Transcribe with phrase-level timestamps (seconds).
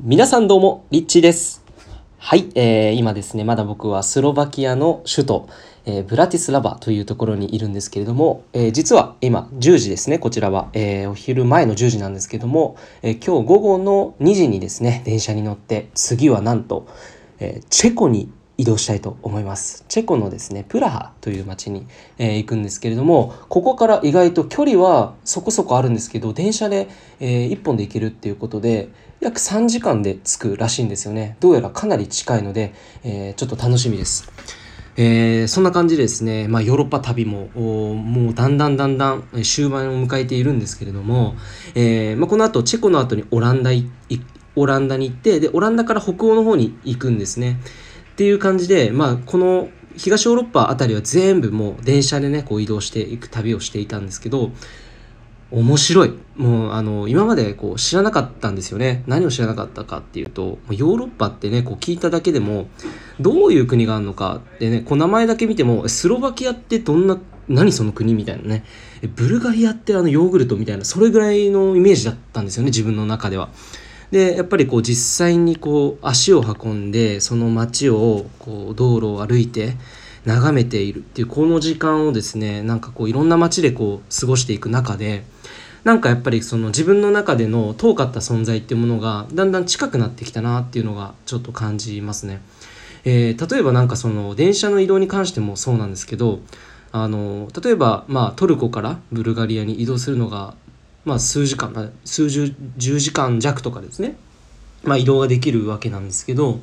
[0.00, 1.64] 皆さんどうも、リッチです。
[2.18, 5.48] はい、えー今ですね、まだ僕はスロバキアの首都、
[5.86, 16.88] えーブラティスラバというところにいるんですけれども、えー実は今10時ですね、こちらは、えーお昼前の10時なんですけども、えー今日午後の2時にですね、電車に乗って、次はなんと、
[17.38, 19.84] えーチェコに移動したいと思います。
[19.88, 21.86] チェコのですね、プラハという町に、
[22.18, 26.88] えー行くんですけれども、ここから意外と距離はそこそこあるんですけど、電車で、
[27.20, 31.36] え1本で行けるっていうことで、約3時間で着くらしいんですよね。
[31.40, 34.30] どうやらかなり近いので、えーちょっと楽しみです。
[34.96, 41.34] えーそんな感じでですね、まあ、ヨーロッパ旅ももうだんだんだんだん終盤を迎えているんですけれども、
[41.74, 43.70] えーまあ、この後チェコの後にオランダ
[44.56, 47.58] オランダに行ってでオランダから北欧の方に行くんですね。
[48.14, 54.52] っていう感じで、まあ、この東ヨーロッパあたりは全部もう電車でねこう移動していく旅をしていたんですけど
[55.50, 56.12] 面白い。
[56.36, 59.04] もうあの今までこう知らなかったんですよね。
[59.06, 62.68] 何を知らなかったかっていうとヨーロッパってねこう聞いただけでも
[63.20, 68.64] どういう国があるのかってねこう名前だけ見てもスロバキアってどんな何その国みたいなね。
[69.14, 73.50] ブルガリアってあのヨーグルトみたいなそれぐらいのイメージだったんですよね自分の中では。
[74.14, 79.74] でやっぱりこう実際にこう足を運んでその街をこう道路を歩いて
[80.24, 85.24] 眺めているっていうこの時間をですねなんかこういろんな街でこう過ごしていく中で
[85.82, 92.40] なんかやっぱりその自分の中での遠かった存在っていうものがだんだん近くなってきたなっていうのがちょっと感じますね。
[93.04, 96.38] えー例えばなんかその電車の移動に関してもそうなんですけど
[96.92, 100.54] あの例えばまあトルコからブルガリアに移動するのが
[101.04, 104.16] まあ数時間ま数十10時間弱とかですね
[104.82, 106.60] まあ移動ができるわけなんですけど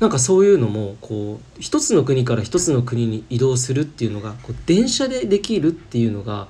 [0.00, 6.48] なんかそういうのもこう一つの国から一つの国に移動するっていうのがこう電車でできるっていうのが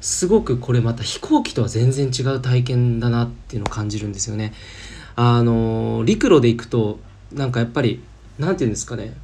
[0.00, 4.52] すごくこれまた飛行機とは全然違う体験だなっていうのを感じるんですよね。
[5.14, 6.98] あの陸路で行くと
[7.32, 8.02] なんかやっぱり
[8.38, 9.14] なんていうんですかね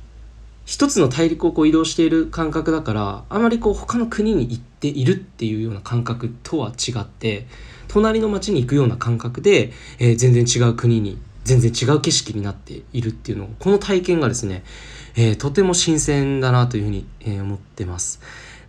[0.69, 7.47] 一つの大陸をこう移動している感覚だからあまりこう他の国に行っているっていうような感覚とは違って
[7.89, 14.63] 隣の町に行くような感覚で、えー全然違う国に全然違う景色になっているっていうのをこの体験がですね、
[15.17, 18.21] えーとても新鮮だなというふうに、え思ってます。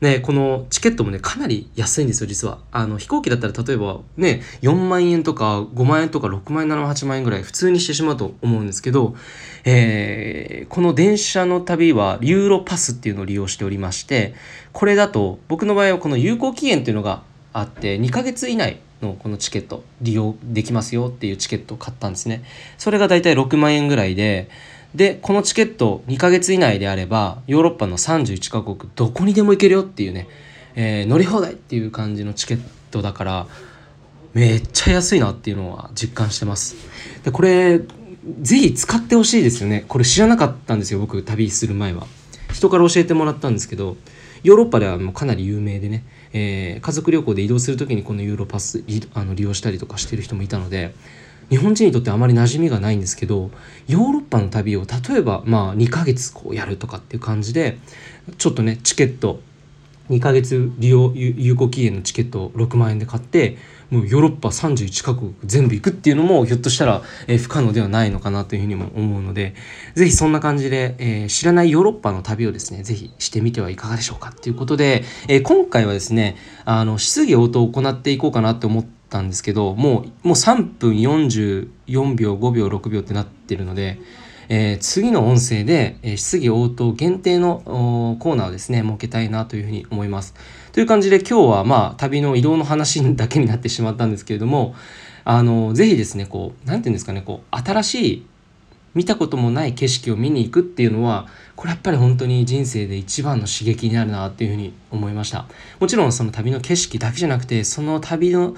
[0.02, 2.60] でこのチケットもねかなり安いんですよ実は。
[2.72, 9.16] あの飛行機だったら例えばね4万円とか5万円とか6万円7万8万円ぐらい普通にしてしまうと思うんですけど、
[9.66, 14.36] えーこの電車の旅はユーロパスっていうのを利用しておりまして
[14.72, 17.24] これだと僕の場合はこの有効期限っていうのが
[17.54, 22.44] あって2ヶ月以内のこのチケット利用できますよっていうチケットを買ったんですね。
[22.78, 24.50] それがだいたい6万円ぐらいで
[24.96, 30.28] でこのチケット2ヶ月以内であればヨーロッパの31カ国どこにでも行けるよっていうね、
[30.76, 32.60] えー乗り放題っていう感じのチケッ
[32.92, 33.48] トだから
[34.34, 36.76] めっちゃ安いなっていうのは実感してます。
[37.24, 37.80] でこれ
[38.42, 39.86] ぜひ使ってほしいですよね。
[39.88, 42.08] これ知らなかったんですよ僕旅する前は。
[42.54, 43.96] 人から教えてもらったんですけど
[44.44, 48.84] ヨーロッパではもうかなり有名でね、えー家族旅行で移動する時にこのユーロパス
[49.14, 50.94] あの利用したりとかしてる人もいたので
[51.50, 53.52] 日本人にとってあまり馴染みがないんですけど
[53.88, 57.78] ヨーロッパの旅を例えばまあ2ヶ月こうやるとかっていう感じで
[58.38, 59.42] ちょっとねチケット
[60.10, 63.58] 2ヶ月利用有効期限のチケットを6万円で買って
[63.92, 67.02] もうヨーロッパ31カ国全部行くっていうのもひょっとしたら、
[67.40, 69.56] 不可能ではないのかなというふうにも思うので
[69.96, 84.00] ぜひそんな感じで、えー知らないヨーロッパの旅をですねぜひしてみてはいかがでしょうかっていうことで、えー今回はですねあの質疑応答を行っていこうかなって思ってたんですけどもうもう3分44秒5秒6秒ってなってるので
[84.50, 90.34] えー次の音声で、えー質疑応答限定のコーナーをですね設けたいなというふうに思います。
[90.72, 94.76] という感じで今日はまあ旅の移動の話だけになってしまったんですけれども
[95.26, 98.26] あのぜひですねこうなんていうんですかねこう新しい
[98.96, 105.46] 見たこともない景色を見に行くっていうのはこれやっぱり本当に人生で一番の刺激になるなっていうふうに思いました
[105.80, 108.56] もちろんその旅の景色だけじゃなくてその旅の、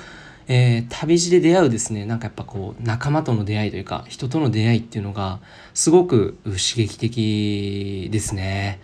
[0.53, 5.39] えー旅路で出会うですねなんかやっぱこう仲間との出会いというか人との出会いっていうのが
[5.73, 8.81] すごく刺激的ですね。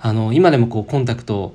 [0.00, 1.54] あの今でもこうコンタクト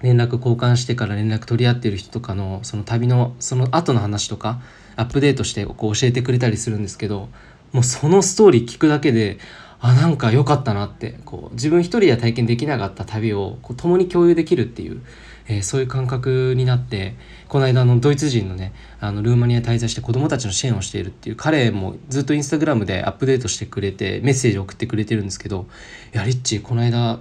[0.00, 4.60] 連絡交換してから連絡取り合ってる人とかのその旅のその後の話とか
[4.94, 7.28] アップデートしてこう教えてくれたりするんですけど
[7.72, 9.38] もうそのストーリー聞くだけで
[9.80, 15.02] あなんか良かったなってこう自分一人では体験できなかった旅をこう共に共有できるっていう、
[15.48, 17.14] えーそういう感覚になって
[17.48, 25.66] この間のドイツ人のねあのルーマニア滞在して子供たちの支援をしているっていう彼もずっとインスタグラムでアップデートしてくれてメッセージを送ってくれてるんですけど
[26.14, 27.20] 「いやリッチこの間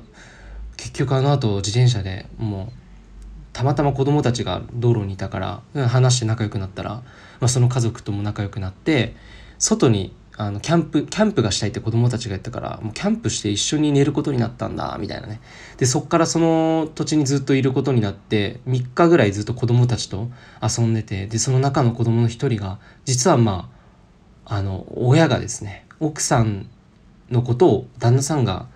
[0.78, 2.86] 結局あの後自転車でもう
[3.54, 5.40] たまたま子供たちが道路にいたか
[5.74, 7.04] ら話して仲良くなったら、ま
[7.42, 9.16] あ、その家族とも仲良くなって
[9.60, 15.40] 外にあのキャンプキャンプがしたいって子供たちが言ったからもうキャンプして一緒に寝ることになったんだみたいなね。
[15.78, 20.30] でそっからその土地にずっといることになって3日ぐらいずっと子供たちと
[20.62, 23.70] 遊んでてでその中の子供の一人が実はま
[24.46, 26.70] ああの親がですね奥さん
[27.32, 28.68] のことを旦那さんが、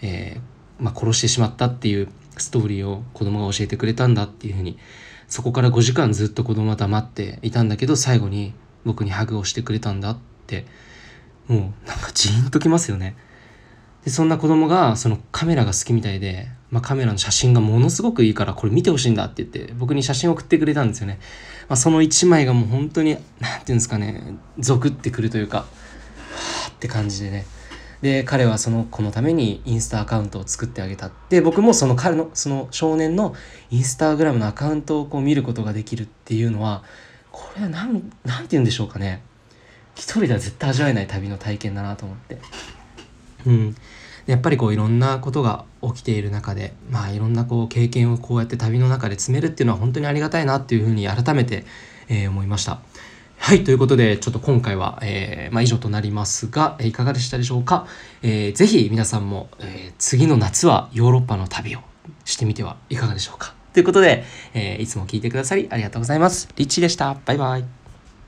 [0.00, 4.78] えーまあ、殺してしまったっていうストーリーを子供が教えてくれたんだっていうふうに
[5.26, 8.54] そこから5時間ずっと子供は黙っていたんだけど最後に
[8.84, 10.64] 僕にハグをしてくれたんだって
[11.48, 13.16] もうなんかジーンときますよね。
[14.04, 21.18] でそんな子供がそのカメラが好きみたいで、まあ、カメラの写真がものすごくいいからこれ見てほしいんだって言って僕に写真を送ってくれたんですよね。
[21.68, 25.64] まあ、その1枚がもう本当に何て言うんですかねゾクってくるというかは
[26.66, 27.46] あって感じでね
[28.00, 33.34] で彼はその子のためにインスタアカウントを作ってあげたで僕もその彼のその少年の
[33.70, 36.84] インスタグラムのアカウントをこう見ることができるっていうのは
[37.32, 39.22] これは何何て言うんでしょうかね
[39.98, 42.38] 一人では絶対味わえない旅の体験だなと思って
[43.46, 43.76] うん
[44.26, 51.64] やっぱりこういろんなことが起きている中でまあいろんなこう経験をこうやって旅の中で詰めるっていうのは本当にありがたいなっていうふうに改めて、
[52.08, 52.80] えー、思いました。
[53.40, 57.86] はい、ということで、ちょっと今回は、えー、まあ、以上となりますが、いかがでしたでしょうか？
[58.20, 61.80] えー、ぜひ皆さんも、えー、次の夏はヨーロッパの旅を
[62.24, 63.54] してみてはいかがでしょうか？
[63.72, 64.24] ということで、
[64.54, 66.48] えー、いつも聞いてくださりありがとうございます。
[66.56, 67.16] リッチーでした。
[67.24, 67.77] バイバイ。